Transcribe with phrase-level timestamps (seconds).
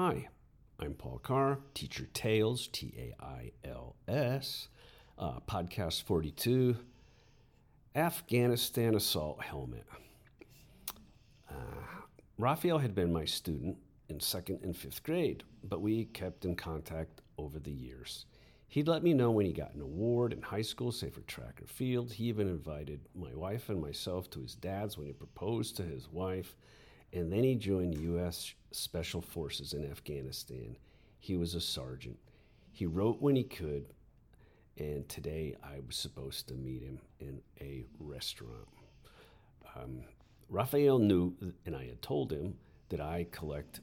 [0.00, 0.28] Hi,
[0.78, 4.68] I'm Paul Carr, Teacher Tales, T A I L S,
[5.18, 6.76] uh, Podcast 42,
[7.96, 9.84] Afghanistan Assault Helmet.
[11.50, 11.54] Uh,
[12.38, 13.76] Raphael had been my student
[14.08, 18.26] in second and fifth grade, but we kept in contact over the years.
[18.68, 21.60] He'd let me know when he got an award in high school, say for track
[21.60, 22.12] or field.
[22.12, 26.08] He even invited my wife and myself to his dad's when he proposed to his
[26.08, 26.54] wife.
[27.12, 28.54] And then he joined U.S.
[28.70, 30.76] Special Forces in Afghanistan.
[31.18, 32.18] He was a sergeant.
[32.70, 33.86] He wrote when he could,
[34.76, 38.68] and today I was supposed to meet him in a restaurant.
[39.74, 40.02] Um,
[40.48, 41.34] Raphael knew,
[41.66, 42.54] and I had told him,
[42.88, 43.80] that I collect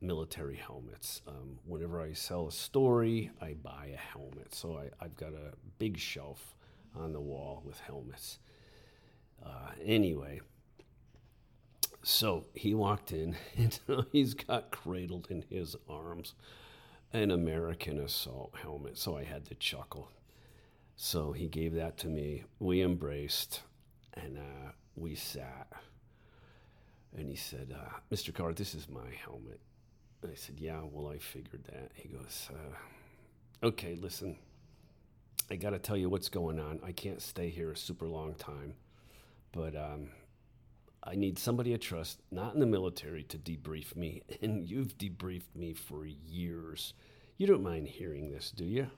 [0.00, 1.22] military helmets.
[1.26, 4.54] Um, whenever I sell a story, I buy a helmet.
[4.54, 6.54] So I, have got a big shelf
[6.94, 8.38] on the wall with helmets.
[9.44, 10.40] Uh, anyway,
[12.08, 13.80] so he walked in, and
[14.12, 16.34] he's got cradled in his arms
[17.12, 18.96] an American assault helmet.
[18.96, 20.12] So I had to chuckle.
[20.94, 22.44] So he gave that to me.
[22.60, 23.62] We embraced,
[24.14, 25.66] and uh, we sat.
[27.16, 28.32] And he said, uh, Mr.
[28.32, 29.58] Carr, this is my helmet.
[30.24, 31.90] I said, Yeah, well, I figured that.
[31.94, 34.36] He goes, uh, Okay, listen,
[35.50, 36.78] I got to tell you what's going on.
[36.86, 38.74] I can't stay here a super long time,
[39.50, 40.10] but um,
[41.06, 44.22] I need somebody I trust, not in the military, to debrief me.
[44.42, 46.94] And you've debriefed me for years.
[47.38, 48.90] You don't mind hearing this, do you?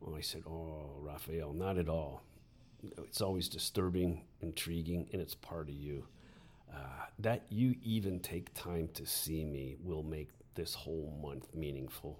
[0.00, 2.22] Well, I said, Oh, Raphael, not at all.
[2.98, 6.06] It's always disturbing, intriguing, and it's part of you.
[6.72, 12.18] Uh, that you even take time to see me will make this whole month meaningful.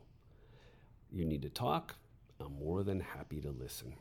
[1.11, 1.95] You need to talk.
[2.39, 3.95] I'm more than happy to listen.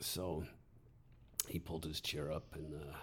[0.00, 0.44] So
[1.48, 2.96] he pulled his chair up and uh,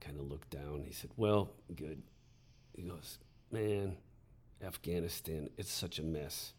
[0.00, 0.84] kind of looked down.
[0.86, 2.02] He said, Well, good.
[2.74, 3.18] He goes,
[3.50, 3.96] Man,
[4.64, 6.52] Afghanistan, it's such a mess.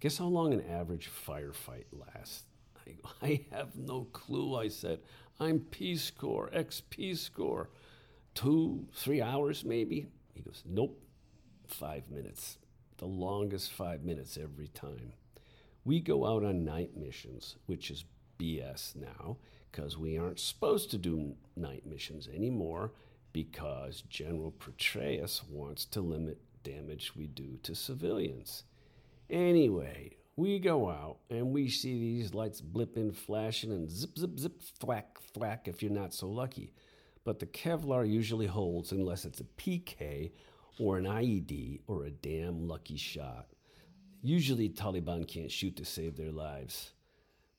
[0.00, 2.44] Guess how long an average firefight lasts?
[2.86, 5.00] I, I have no clue, I said.
[5.40, 7.68] I'm Peace Corps, ex Peace Corps
[8.36, 10.06] two, three hours maybe?
[10.34, 11.02] He goes, Nope,
[11.66, 12.58] five minutes.
[12.98, 15.12] The longest five minutes every time.
[15.84, 18.04] We go out on night missions, which is
[18.38, 19.38] BS now,
[19.76, 22.92] because we aren't supposed to do night missions anymore
[23.32, 28.64] because General Petraeus wants to limit damage we do to civilians.
[29.28, 34.62] Anyway, we go out and we see these lights blipping, flashing, and zip, zip, zip,
[34.80, 36.72] thwack, thwack if you're not so lucky
[37.26, 40.30] but the Kevlar usually holds unless it's a PK
[40.78, 43.48] or an IED or a damn lucky shot.
[44.22, 46.92] Usually, Taliban can't shoot to save their lives,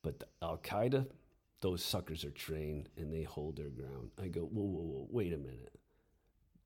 [0.04, 1.06] but Al Qaeda,
[1.62, 4.12] those suckers are trained and they hold their ground.
[4.22, 5.74] I go, whoa, whoa, whoa, wait a minute.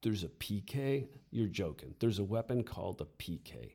[0.02, 1.07] There's a PK?
[1.29, 1.96] You're joking.
[2.00, 3.74] There's a weapon called a PK.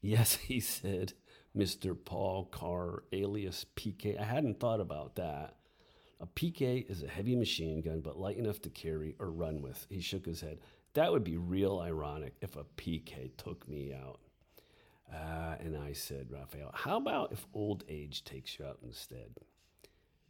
[0.00, 1.14] Yes, he said,
[1.56, 1.96] Mr.
[2.04, 4.20] Paul Carr, alias PK.
[4.20, 5.54] I hadn't thought about that.
[6.20, 9.86] A PK is a heavy machine gun, but light enough to carry or run with.
[9.88, 10.58] He shook his head.
[10.94, 14.20] That would be real ironic if a PK took me out.
[15.12, 19.36] Uh, and I said, Raphael, how about if old age takes you out instead?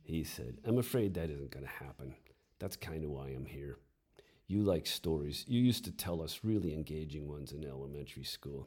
[0.08, 2.14] He said, I'm afraid that isn't going to happen.
[2.58, 3.76] That's kind of why I'm here.
[4.46, 5.44] You like stories.
[5.46, 8.66] You used to tell us really engaging ones in elementary school.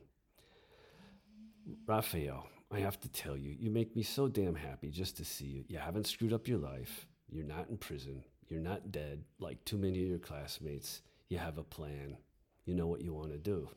[1.87, 5.45] Raphael, I have to tell you, you make me so damn happy just to see
[5.45, 5.63] you.
[5.67, 7.07] You haven't screwed up your life.
[7.27, 8.23] You're not in prison.
[8.47, 11.01] You're not dead like too many of your classmates.
[11.27, 12.17] You have a plan.
[12.65, 13.67] You know what you want to do.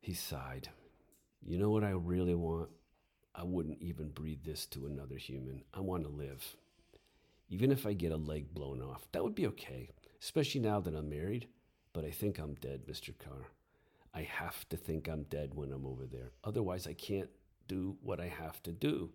[0.00, 0.70] He sighed.
[1.42, 2.70] You know what I really want?
[3.34, 5.62] I wouldn't even breathe this to another human.
[5.72, 6.56] I want to live.
[7.48, 9.90] Even if I get a leg blown off, that would be okay,
[10.22, 11.48] especially now that I'm married.
[11.92, 13.12] But I think I'm dead, Mr.
[13.18, 13.48] Carr.
[14.14, 16.30] I have to think I'm dead when I'm over there.
[16.44, 17.30] Otherwise, I can't
[17.68, 19.10] do what I have to do.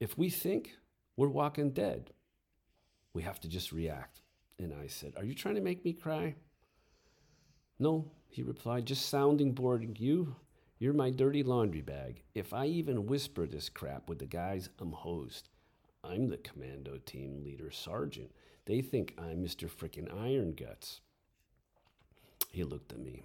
[0.00, 0.76] If we think
[1.16, 2.10] we're walking dead.
[3.14, 4.20] We have to just react.
[4.58, 6.34] And I said, Are you trying to make me cry?
[7.78, 10.36] No, he replied, just sounding boarding you.
[10.78, 12.22] You're my dirty laundry bag.
[12.34, 15.48] If I even whisper this crap with the guys, I'm hosed.
[16.04, 18.30] I'm the commando team leader sergeant.
[18.66, 19.70] They think I'm Mr.
[19.70, 21.00] Frickin' Iron Guts.
[22.50, 23.22] He looked at me.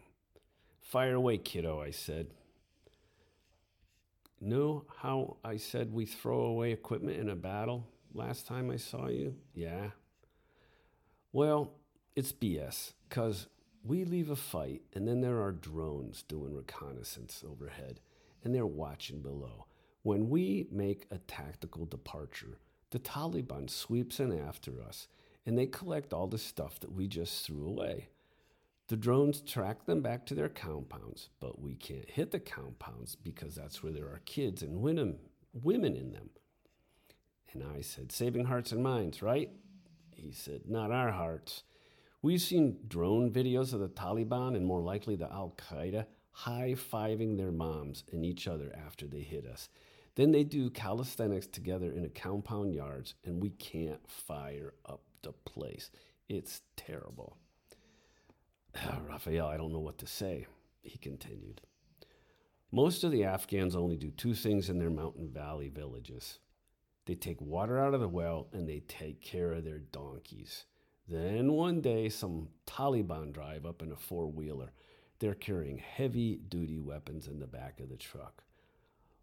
[0.81, 2.27] Fire away, kiddo, I said.
[4.39, 9.07] Know how I said we throw away equipment in a battle last time I saw
[9.07, 9.35] you?
[9.53, 9.91] Yeah.
[11.33, 11.73] Well,
[12.15, 13.47] it's BS, because
[13.83, 17.99] we leave a fight and then there are drones doing reconnaissance overhead
[18.43, 19.65] and they're watching below.
[20.03, 22.57] When we make a tactical departure,
[22.89, 25.07] the Taliban sweeps in after us
[25.45, 28.09] and they collect all the stuff that we just threw away.
[28.87, 33.55] The drones track them back to their compounds, but we can't hit the compounds because
[33.55, 35.17] that's where there are kids and women,
[35.53, 36.29] women in them.
[37.53, 39.49] And I said, Saving hearts and minds, right?
[40.15, 41.63] He said, Not our hearts.
[42.21, 47.37] We've seen drone videos of the Taliban and more likely the Al Qaeda high fiving
[47.37, 49.69] their moms and each other after they hit us.
[50.15, 55.31] Then they do calisthenics together in a compound yards, and we can't fire up the
[55.31, 55.89] place.
[56.29, 57.37] It's terrible.
[59.09, 60.47] Raphael, I don't know what to say,
[60.83, 61.61] he continued.
[62.71, 66.39] Most of the Afghans only do two things in their mountain valley villages
[67.05, 70.65] they take water out of the well and they take care of their donkeys.
[71.11, 74.71] Then one day, some Taliban drive up in a four wheeler.
[75.19, 78.45] They're carrying heavy duty weapons in the back of the truck.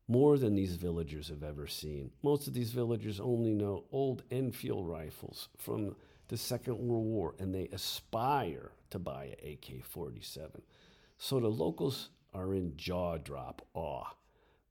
[0.06, 2.10] More than these villagers have ever seen.
[2.22, 5.96] Most of these villagers only know old Enfield rifles from
[6.28, 10.60] the Second World War and they aspire to buy an AK 47.
[11.16, 14.08] So the locals are in jaw drop awe.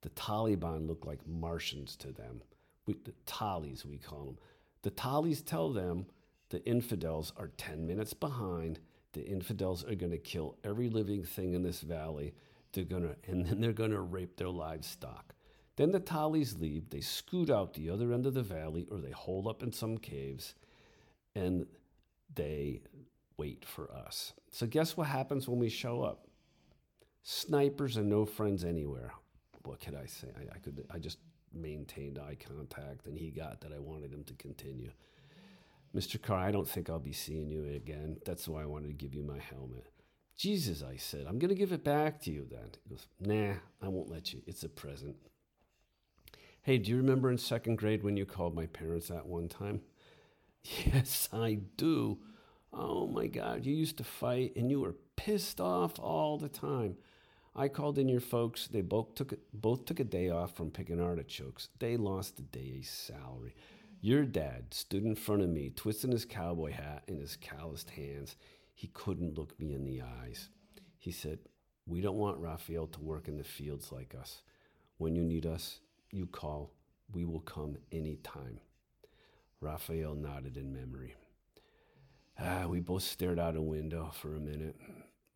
[0.02, 2.44] The Taliban look like Martians to them.
[2.86, 4.38] We, the Talis, we call them.
[4.84, 6.06] The Talis tell them
[6.50, 8.80] the infidels are 10 minutes behind.
[9.14, 12.34] The infidels are going to kill every living thing in this valley.
[12.74, 15.34] They're gonna, and then they're going to rape their livestock.
[15.76, 16.90] Then the Talis leave.
[16.90, 19.98] They scoot out the other end of the valley or they hole up in some
[19.98, 20.56] caves
[21.36, 21.68] and
[22.34, 22.82] they
[23.38, 24.34] wait for us.
[24.52, 26.28] So, guess what happens when we show up?
[27.24, 29.12] Snipers and no friends anywhere.
[29.64, 30.28] What could I say?
[30.36, 30.86] I, I could.
[30.90, 31.20] I just
[31.54, 34.92] maintained eye contact, and he got that I wanted him to continue.
[35.96, 36.22] Mr.
[36.22, 38.18] Carr, I don't think I'll be seeing you again.
[38.26, 39.88] That's why I wanted to give you my helmet.
[40.38, 42.70] Jesus, I said, I'm going to give it back to you then.
[42.84, 44.42] He goes, Nah, I won't let you.
[44.46, 45.16] It's a present.
[46.62, 49.82] Hey, do you remember in second grade when you called my parents that one time?
[50.86, 52.18] Yes, I do.
[52.74, 56.98] Oh my God, you used to fight and you were pissed off all the time.
[57.56, 58.68] I called in your folks.
[58.68, 61.70] They both took both took a day off from picking artichokes.
[61.80, 63.56] They lost a day's salary.
[64.00, 68.36] Your dad stood in front of me, twisting his cowboy hat in his calloused hands.
[68.74, 70.50] He couldn't look me in the eyes.
[70.98, 71.40] He said,
[71.86, 74.44] "We don't want Raphael to work in the fields like us.
[74.98, 76.74] When you need us, you call.
[77.12, 78.60] We will come any time."
[79.60, 81.16] Raphael nodded in memory.
[82.40, 84.80] Ah, we both stared out a window for a minute.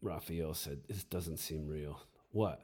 [0.02, 2.00] Raphael said, This doesn't seem real.
[2.32, 2.62] What?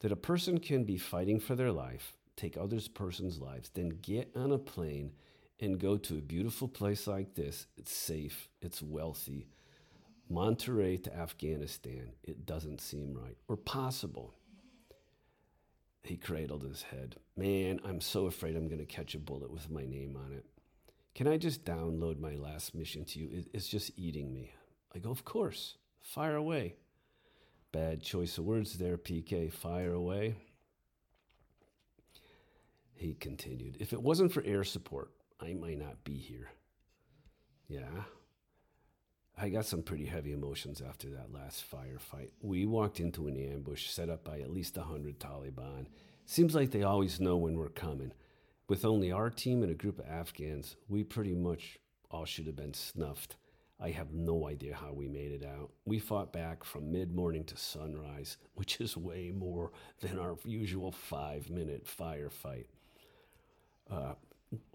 [0.00, 4.30] That a person can be fighting for their life, take others' person's lives, then get
[4.36, 5.12] on a plane
[5.60, 7.66] and go to a beautiful place like this.
[7.76, 9.48] It's safe, it's wealthy.
[10.28, 14.34] Monterey to Afghanistan, it doesn't seem right or possible.
[16.02, 17.16] He cradled his head.
[17.36, 20.44] Man, I'm so afraid I'm going to catch a bullet with my name on it.
[21.14, 23.44] Can I just download my last mission to you?
[23.52, 24.52] It's just eating me.
[24.94, 25.76] I go, Of course.
[26.02, 26.76] Fire away.
[27.72, 29.52] Bad choice of words there, PK.
[29.52, 30.36] Fire away.
[32.96, 35.10] He continued, If it wasn't for air support,
[35.40, 36.48] I might not be here.
[37.68, 38.04] Yeah.
[39.38, 42.30] I got some pretty heavy emotions after that last firefight.
[42.40, 45.86] We walked into an ambush set up by at least a hundred Taliban.
[46.24, 48.12] Seems like they always know when we're coming.
[48.66, 51.78] With only our team and a group of Afghans, we pretty much
[52.10, 53.36] all should have been snuffed.
[53.78, 55.70] I have no idea how we made it out.
[55.84, 59.70] We fought back from mid morning to sunrise, which is way more
[60.00, 62.64] than our usual five minute firefight.
[63.90, 64.14] Uh,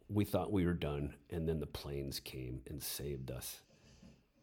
[0.09, 3.61] we thought we were done, and then the planes came and saved us.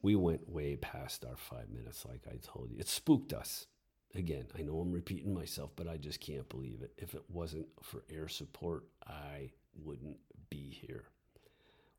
[0.02, 2.78] We went way past our five minutes, like I told you.
[2.78, 3.66] It spooked us.
[4.14, 6.92] Again, I know I'm repeating myself, but I just can't believe it.
[6.96, 10.16] If it wasn't for air support, I wouldn't
[10.48, 11.04] be here.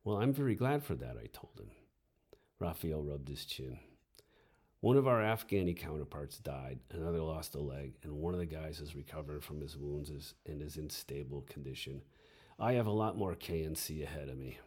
[0.02, 1.70] Well, I'm very glad for that, I told him.
[2.58, 3.78] Raphael rubbed his chin.
[4.80, 8.80] One of our Afghani counterparts died, another lost a leg, and one of the guys
[8.80, 12.00] is recovering from his wounds and is in stable condition.
[12.62, 14.58] I have a lot more KNC ahead of me.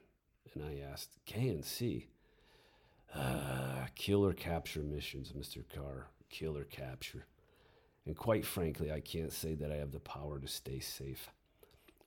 [0.54, 2.06] And I asked, KNC?
[3.14, 5.64] Uh, kill or capture missions, Mr.
[5.76, 6.08] Carr.
[6.30, 7.28] Killer capture.
[8.08, 11.30] And quite frankly, I can't say that I have the power to stay safe.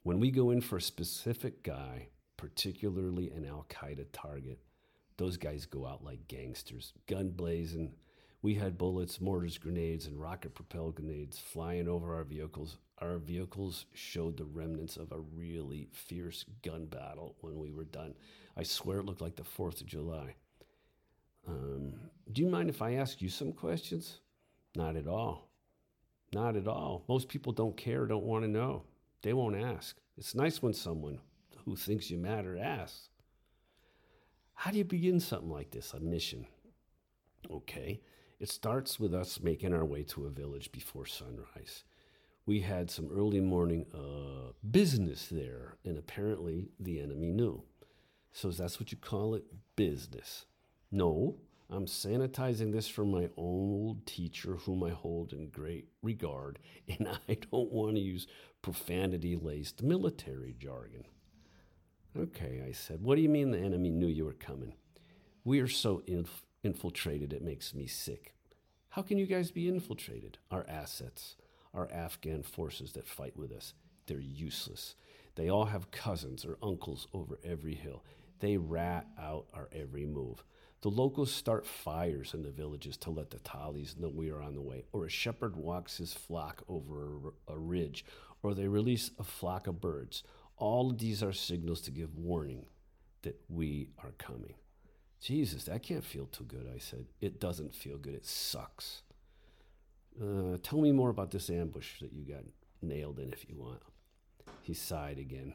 [0.03, 4.59] When we go in for a specific guy, particularly an Al Qaeda target,
[5.19, 7.95] those guys go out like gangsters, gun blazing.
[8.43, 12.77] We had bullets, mortars, grenades, and rocket propelled grenades flying over our vehicles.
[12.99, 18.15] Our vehicles showed the remnants of a really fierce gun battle when we were done.
[18.57, 20.35] I swear it looked like the 4th of July.
[21.47, 21.95] Um,
[22.33, 24.21] do you mind if I ask you some questions?
[24.75, 25.49] Not at all.
[26.33, 27.05] Not at all.
[27.09, 28.85] Most people don't care, don't want to know.
[29.23, 29.97] They won't ask.
[30.17, 31.19] It's nice when someone
[31.65, 33.11] who thinks you matter asks.
[34.55, 36.47] How do you begin something like this, a mission?
[37.51, 38.01] Okay,
[38.41, 41.85] it starts with us making our way to a village before sunrise.
[42.47, 47.65] We had some early morning uh, business there, and apparently the enemy knew.
[48.33, 49.45] So is that's what you call it?
[49.75, 50.47] Business.
[50.93, 51.39] No,
[51.69, 57.39] I'm sanitizing this from my old teacher, whom I hold in great regard, and I
[57.51, 58.29] don't want to use
[58.63, 61.05] profanity laced military jargon.
[62.17, 64.75] Okay, I said, what do you mean the enemy knew you were coming?
[65.45, 68.35] We are so inf- infiltrated, it makes me sick.
[68.91, 70.39] How can you guys be infiltrated?
[70.51, 71.37] Our assets,
[71.77, 73.75] our Afghan forces that fight with us,
[74.07, 74.95] they're useless.
[75.35, 78.03] They all have cousins or uncles over every hill.
[78.41, 80.43] They rat out our every move.
[80.83, 84.55] The locals start fires in the villages to let the Talis know we are on
[84.55, 87.17] the way, or a shepherd walks his flock over
[87.49, 88.05] a, a ridge,
[88.43, 90.23] or they release a flock of birds.
[90.57, 92.67] All of these are signals to give warning
[93.23, 94.55] that we are coming.
[95.21, 97.07] Jesus, that can't feel too good, I said.
[97.21, 98.15] It doesn't feel good.
[98.15, 99.03] It sucks.
[100.21, 102.45] Uh, tell me more about this ambush that you got
[102.81, 103.83] nailed in if you want.
[104.63, 105.55] He sighed again.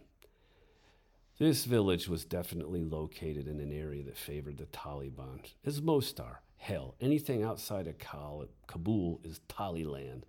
[1.40, 6.42] This village was definitely located in an area that favored the Taliban, as most are.
[6.58, 10.28] Hell, anything outside of Kabul is Taliland,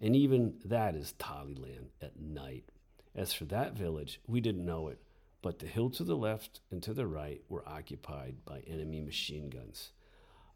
[0.00, 2.64] and even that is Taliland at night.
[3.14, 5.00] As for that village, we didn't know it,
[5.40, 9.48] but the hill to the left and to the right were occupied by enemy machine
[9.48, 9.92] guns.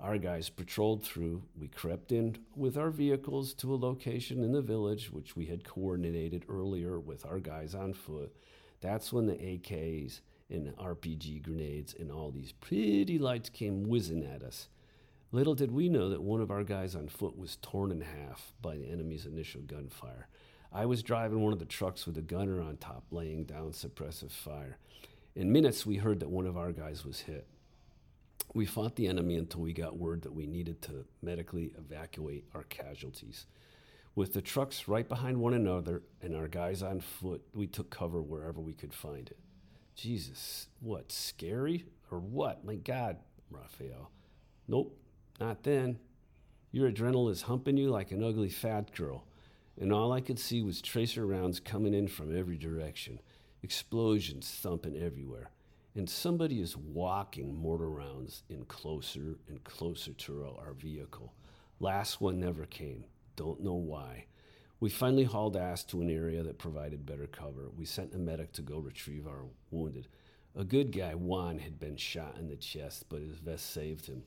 [0.03, 1.43] Our guys patrolled through.
[1.59, 5.65] We crept in with our vehicles to a location in the village, which we had
[5.65, 8.35] coordinated earlier with our guys on foot
[8.83, 14.43] that's when the AKs and RPG grenades and all these pretty lights came whizzing at
[14.43, 14.69] us.
[15.31, 18.53] Little did we know that one of our guys on foot was torn in half
[18.61, 20.29] by the enemy's initial gunfire.
[20.73, 24.33] I was driving one of the trucks with a gunner on top, laying down suppressive
[24.33, 24.79] fire.
[25.35, 27.47] In minutes, we heard that one of our guys was hit.
[28.55, 32.65] We fought the enemy until we got word that we needed to medically evacuate our
[32.65, 33.47] casualties.
[34.15, 38.21] With the trucks right behind one another and our guys on foot, we took cover
[38.21, 39.39] wherever we could find it.
[39.95, 42.65] Jesus, what, scary or what?
[42.65, 43.17] My God,
[43.51, 44.11] Raphael.
[44.69, 44.99] Nope,
[45.41, 45.99] not then.
[46.73, 49.25] Your adrenaline is humping you like an ugly fat girl.
[49.81, 53.19] And all I could see was tracer rounds coming in from every direction,
[53.63, 55.51] explosions thumping everywhere.
[55.95, 61.35] And somebody is walking mortar rounds in closer and closer to our vehicle.
[61.81, 63.05] Last one never came.
[63.37, 64.25] Don't know why.
[64.81, 67.71] We finally hauled ass to an area that provided better cover.
[67.77, 70.09] We sent a medic to go retrieve our wounded.
[70.57, 74.25] A good guy, Juan, had been shot in the chest, but his vest saved him.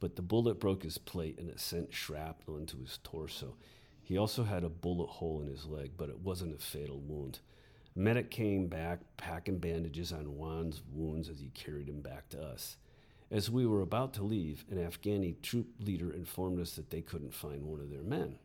[0.00, 3.56] But the bullet broke his plate and it sent shrapnel into his torso.
[4.02, 7.40] He also had a bullet hole in his leg, but it wasn't a fatal wound.
[7.98, 12.76] Medic came back, packing bandages on Juan's wounds as he carried him back to us.
[13.30, 17.34] As we were about to leave, an Afghani troop leader informed us that they couldn't
[17.34, 18.36] find one of their men.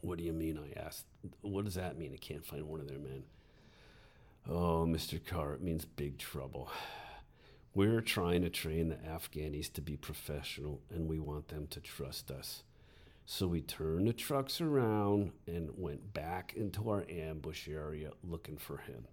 [0.00, 0.58] What do you mean?
[0.58, 1.04] I asked.
[1.42, 2.12] What does that mean?
[2.14, 3.24] I can't find one of their men.
[4.48, 5.24] Oh, Mr.
[5.24, 6.70] Carr, it means big trouble.
[7.74, 12.30] We're trying to train the Afghanis to be professional, and we want them to trust
[12.30, 12.62] us.
[13.30, 18.78] So we turned the trucks around and went back into our ambush area looking for
[18.78, 19.04] him.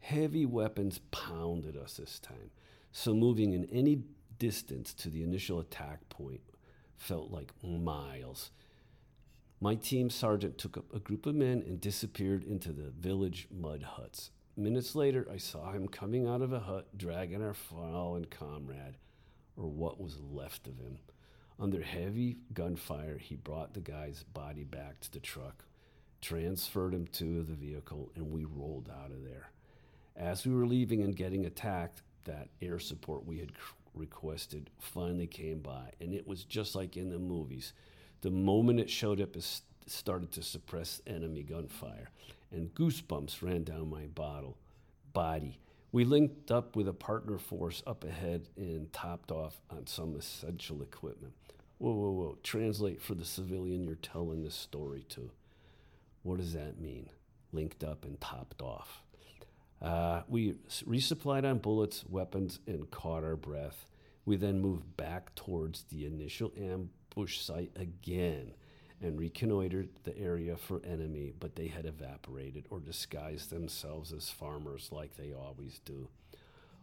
[0.00, 2.50] Heavy weapons pounded us this time,
[2.90, 4.02] so moving in any
[4.40, 6.40] distance to the initial attack point
[6.96, 8.50] felt like miles.
[9.60, 13.84] My team sergeant took up a group of men and disappeared into the village mud
[13.84, 14.32] huts.
[14.56, 18.96] Minutes later, I saw him coming out of a hut, dragging our fallen comrade,
[19.56, 20.98] or what was left of him.
[21.58, 25.64] Under heavy gunfire, he brought the guy's body back to the truck,
[26.20, 29.50] transferred him to the vehicle, and we rolled out of there.
[30.14, 33.52] As we were leaving and getting attacked, that air support we had
[33.94, 37.72] requested finally came by, and it was just like in the movies.
[38.20, 42.10] The moment it showed up, it started to suppress enemy gunfire,
[42.50, 44.58] and goosebumps ran down my bottle,
[45.14, 45.58] body.
[45.96, 50.82] We linked up with a partner force up ahead and topped off on some essential
[50.82, 51.32] equipment.
[51.78, 52.38] Whoa, whoa, whoa.
[52.42, 55.30] Translate for the civilian you're telling this story to.
[56.22, 57.08] What does that mean?
[57.50, 59.04] Linked up and topped off.
[59.80, 63.86] Uh, we resupplied on bullets, weapons, and caught our breath.
[64.26, 68.52] We then moved back towards the initial ambush site again
[69.02, 74.88] and reconnoitered the area for enemy, but they had evaporated or disguised themselves as farmers
[74.90, 76.08] like they always do.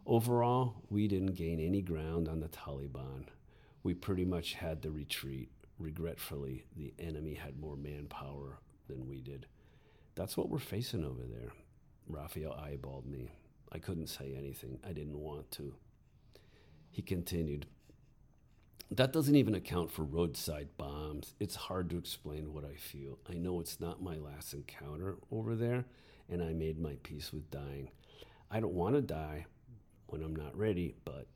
[0.06, 3.24] Overall, we didn't gain any ground on the Taliban.
[3.82, 5.50] We pretty much had to retreat.
[5.78, 9.46] Regretfully, the enemy had more manpower than we did.
[10.14, 11.52] That's what we're facing over there.
[12.06, 13.32] Raphael eyeballed me.
[13.72, 14.78] I couldn't say anything.
[14.86, 15.74] I didn't want to.
[16.90, 17.66] He continued,
[18.90, 21.34] that doesn't even account for roadside bombs.
[21.40, 23.18] It's hard to explain what I feel.
[23.28, 25.84] I know it's not my last encounter over there,
[26.28, 27.90] and I made my peace with dying.
[28.50, 29.46] I don't want to die
[30.06, 31.26] when I'm not ready, but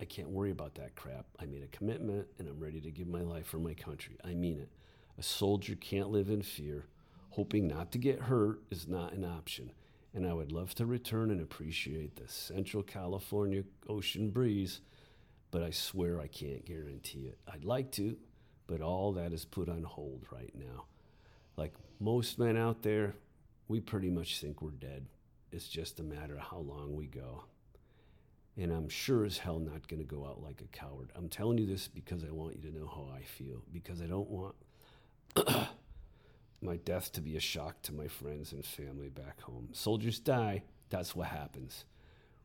[0.00, 1.26] I can't worry about that crap.
[1.38, 4.16] I made a commitment, and I'm ready to give my life for my country.
[4.24, 4.70] I mean it.
[5.18, 6.86] A soldier can't live in fear.
[7.30, 9.72] Hoping not to get hurt is not an option.
[10.14, 14.80] And I would love to return and appreciate the Central California ocean breeze
[15.52, 17.38] but I swear I can't guarantee it.
[17.46, 18.16] I'd like to,
[18.66, 20.86] but all that is put on hold right now.
[21.56, 23.14] Like most men out there,
[23.68, 25.06] we pretty much think we're dead.
[25.52, 27.44] It's just a matter of how long we go.
[28.56, 31.10] And I'm sure as hell not going to go out like a coward.
[31.14, 34.06] I'm telling you this because I want you to know how I feel, because I
[34.06, 34.54] don't want
[36.62, 39.68] my death to be a shock to my friends and family back home.
[39.72, 41.84] Soldiers die, that's what happens.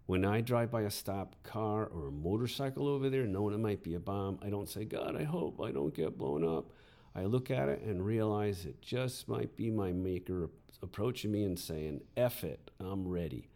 [0.07, 3.83] When I drive by a stopped car or a motorcycle over there, knowing it might
[3.83, 6.71] be a bomb, I don't say, God, I hope I don't get blown up.
[7.13, 10.49] I look at it and realize it just might be my maker
[10.81, 13.49] approaching me and saying, F it, I'm ready.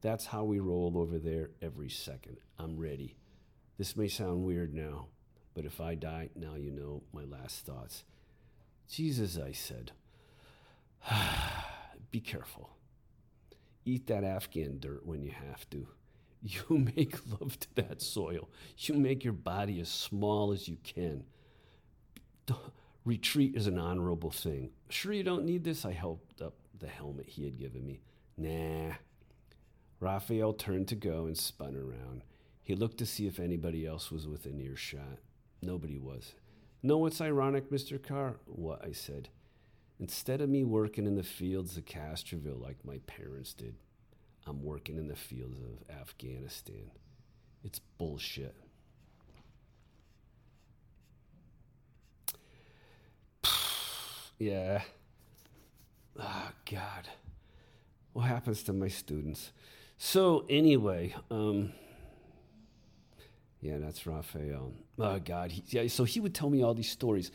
[0.00, 2.38] That's how we roll over there every second.
[2.58, 3.16] I'm ready.
[3.76, 5.08] This may sound weird now,
[5.52, 8.04] but if I die, now you know my last thoughts.
[8.88, 9.92] Jesus, I said,
[12.10, 12.77] be careful.
[13.88, 15.88] Eat that Afghan dirt when you have to.
[16.40, 16.62] You
[16.94, 18.48] make love to that soil.
[18.76, 21.24] You make your body as small as you can.
[23.04, 24.70] Retreat is an honorable thing.
[24.88, 25.84] Sure, you don't need this?
[25.84, 28.02] I held up the helmet he had given me.
[28.36, 28.94] Nah.
[29.98, 32.22] Raphael turned to go and spun around.
[32.62, 35.18] He looked to see if anybody else was within earshot.
[35.60, 36.34] Nobody was.
[36.84, 38.00] Know what's ironic, Mr.
[38.00, 38.36] Carr?
[38.46, 38.84] What?
[38.84, 39.28] I said.
[40.00, 43.74] Instead of me working in the fields of Castroville like my parents did,
[44.46, 46.90] I'm working in the fields of Afghanistan.
[47.64, 48.54] It's bullshit.
[54.38, 54.82] yeah.
[56.18, 57.08] Oh, God.
[58.12, 59.52] What happens to my students?
[59.98, 61.72] So, anyway, um,
[63.60, 64.72] yeah, that's Raphael.
[64.98, 65.50] Oh, God.
[65.50, 67.32] He, yeah, so he would tell me all these stories.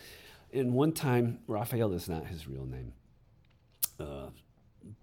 [0.54, 2.94] And one time, Raphael is not his real name.
[4.00, 4.30] Uh,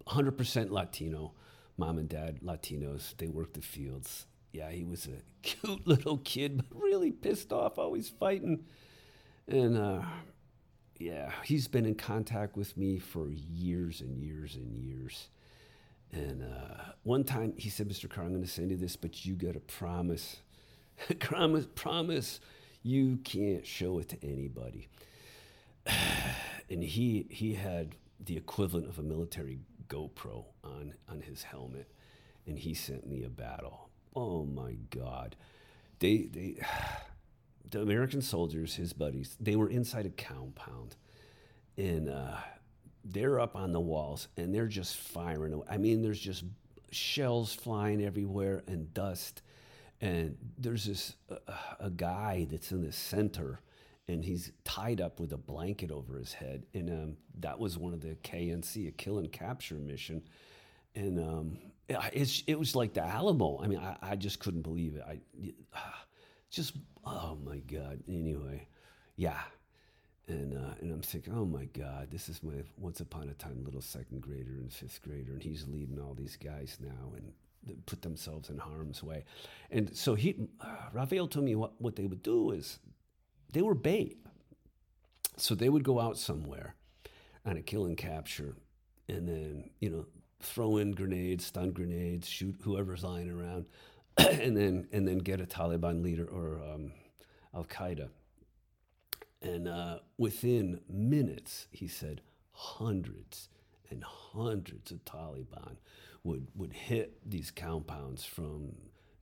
[0.06, 1.32] 100% Latino
[1.80, 4.26] mom and dad, Latinos, they worked the fields.
[4.52, 8.66] Yeah, he was a cute little kid, but really pissed off, always fighting.
[9.48, 10.02] And uh,
[10.98, 15.30] yeah, he's been in contact with me for years and years and years.
[16.12, 18.08] And uh, one time he said, Mr.
[18.08, 20.36] Carr, I'm going to send you this, but you got to promise,
[21.18, 22.40] promise, promise,
[22.82, 24.88] you can't show it to anybody.
[26.70, 31.90] and he he had the equivalent of a military GoPro on on his helmet,
[32.46, 33.90] and he sent me a battle.
[34.14, 35.36] Oh my God,
[35.98, 36.56] they they
[37.70, 40.96] the American soldiers, his buddies, they were inside a compound,
[41.76, 42.36] and uh,
[43.04, 45.62] they're up on the walls and they're just firing.
[45.68, 46.44] I mean, there's just
[46.90, 49.42] shells flying everywhere and dust,
[50.00, 53.60] and there's this uh, a guy that's in the center
[54.10, 56.66] and he's tied up with a blanket over his head.
[56.74, 60.22] And um, that was one of the KNC, a kill and capture mission.
[60.94, 63.60] And um, it, it was like the Alamo.
[63.62, 65.04] I mean, I, I just couldn't believe it.
[65.06, 65.20] I
[66.50, 68.02] just, oh my God.
[68.08, 68.66] Anyway,
[69.16, 69.40] yeah.
[70.26, 73.62] And, uh, and I'm thinking, oh my God, this is my once upon a time
[73.64, 77.32] little second grader and fifth grader, and he's leading all these guys now and
[77.86, 79.24] put themselves in harm's way.
[79.70, 82.78] And so he, uh, told me what, what they would do is
[83.52, 84.18] they were bait.
[85.36, 86.74] So they would go out somewhere
[87.44, 88.56] on a kill and capture
[89.08, 90.06] and then, you know,
[90.40, 93.66] throw in grenades, stun grenades, shoot whoever's lying around,
[94.18, 96.92] and then and then get a Taliban leader or um,
[97.54, 98.08] Al Qaeda.
[99.42, 102.20] And uh, within minutes, he said,
[102.52, 103.48] hundreds
[103.90, 105.76] and hundreds of Taliban
[106.24, 108.72] would would hit these compounds from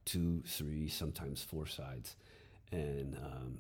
[0.05, 2.17] two, three, sometimes four sides,
[2.73, 3.59] and um,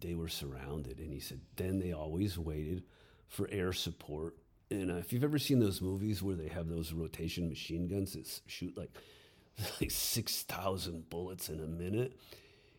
[0.00, 0.98] they were surrounded.
[0.98, 2.84] And he said, then they always waited
[3.28, 4.36] for air support.
[4.70, 8.12] And uh, if you've ever seen those movies where they have those rotation machine guns
[8.12, 8.90] that shoot like,
[9.80, 12.18] like 6,000 bullets in a minute,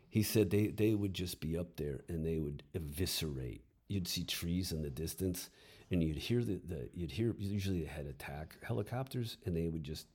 [0.10, 3.64] he said they, they would just be up there and they would eviscerate.
[3.88, 5.50] You'd see trees in the distance
[5.92, 9.84] and you'd hear the, the you'd hear usually they had attack helicopters and they would
[9.84, 10.08] just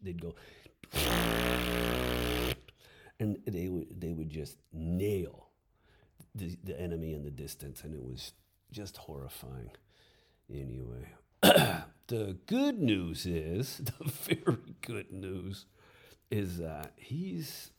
[0.00, 0.34] they'd go
[3.20, 5.51] and they would they would just nail
[6.34, 8.32] the, the enemy in the distance, and it was
[8.70, 9.70] just horrifying.
[10.52, 11.08] Anyway,
[11.42, 15.66] the good news is the very good news
[16.30, 17.70] is that he's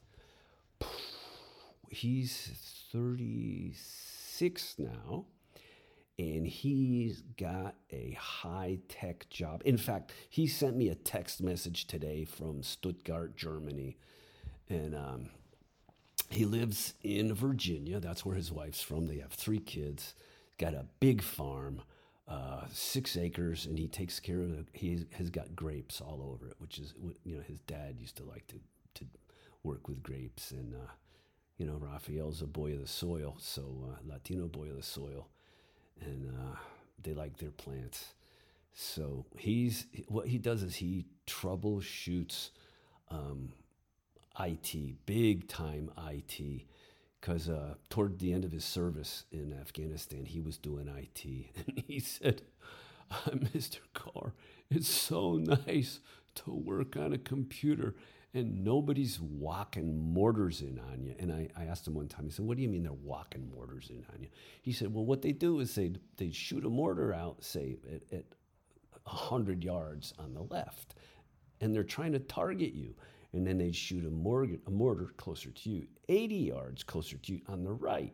[1.89, 2.51] he's
[2.91, 5.25] 36 now
[6.19, 9.61] and he's got a high tech job.
[9.65, 13.97] In fact, he sent me a text message today from Stuttgart, Germany,
[14.69, 15.29] and um,
[16.33, 17.99] he lives in Virginia.
[17.99, 19.07] That's where his wife's from.
[19.07, 20.13] They have three kids,
[20.57, 21.81] got a big farm,
[22.27, 24.67] uh, six acres, and he takes care of it.
[24.73, 26.93] He has got grapes all over it, which is,
[27.23, 28.55] you know, his dad used to like to,
[28.95, 29.05] to
[29.63, 30.51] work with grapes.
[30.51, 30.91] And, uh,
[31.57, 35.27] you know, Rafael's a boy of the soil, so uh, Latino boy of the soil
[36.01, 36.55] and uh,
[37.01, 38.13] they like their plants.
[38.73, 42.49] So he's what he does is he troubleshoots
[43.09, 43.53] um,
[44.39, 46.65] IT, big time IT,
[47.19, 51.25] because uh, toward the end of his service in Afghanistan, he was doing IT,
[51.67, 52.41] and he said,
[53.11, 53.79] uh, "Mr.
[53.93, 54.33] Carr,
[54.69, 55.33] it's so
[55.67, 55.99] nice
[56.35, 57.95] to work on a computer."
[58.35, 61.13] and nobody's walking mortars in on you.
[61.19, 63.47] And I, I asked him one time, he said, What do you mean they're walking
[63.53, 64.27] mortars in on you?
[64.63, 68.01] He said, Well, what they do is they they shoot a mortar out, say, at,
[68.17, 68.25] at
[69.03, 70.95] 100 yards on the left,
[71.61, 72.95] and they're trying to target you.
[73.33, 77.33] And then they'd shoot a mortar, a mortar closer to you, 80 yards closer to
[77.33, 78.13] you on the right.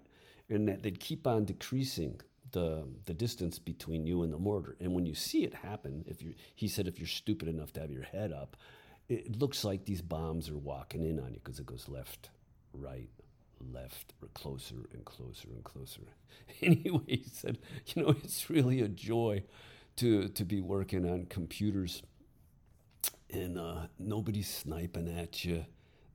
[0.49, 4.75] And that they'd keep on decreasing the the distance between you and the mortar.
[4.79, 7.82] And when you see it happen, if you he said if you're stupid enough to
[7.82, 8.58] have your head up,
[9.08, 12.29] it looks like these bombs are walking in on you because it goes left,
[12.73, 13.10] right,
[13.73, 16.01] left, or closer and closer and closer.
[16.62, 19.43] Anyway, he said, you know, it's really a joy
[19.97, 22.01] to to be working on computers,
[23.31, 25.65] and uh, nobody's sniping at you.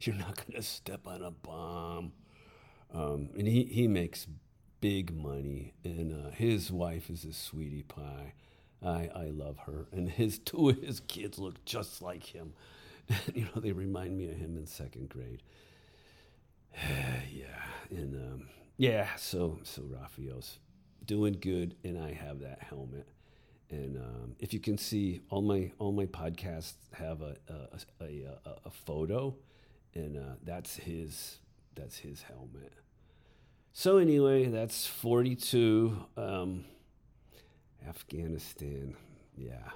[0.01, 2.13] You're not going to step on a bomb.
[2.93, 4.27] Um, and he, he makes
[4.81, 8.35] big money, and uh, his wife is a sweetie pie.
[8.85, 12.53] I, I love her, and his two of his kids look just like him.
[13.35, 15.43] you know, they remind me of him in second grade.
[17.33, 20.59] yeah, and um, yeah, so so Raphael's
[21.05, 23.09] doing good, and I have that helmet.
[23.75, 28.09] And um, if you can see, all my all my podcasts have a a, a,
[28.51, 29.35] a, a photo,
[29.95, 31.39] and uh, that's his
[31.75, 32.73] that's his helmet.
[33.73, 35.77] So anyway, that's forty two.
[36.17, 36.65] Um,
[37.87, 38.97] Afghanistan,
[39.37, 39.71] yeah.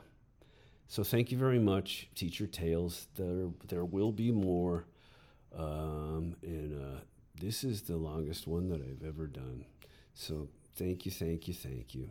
[0.87, 3.07] So thank you very much, Teacher Tales.
[3.17, 4.87] There, there will be more.
[5.55, 7.01] Um, and uh,
[7.41, 9.65] this is the longest one that I've ever done.
[10.15, 12.11] So thank you, thank you, thank you.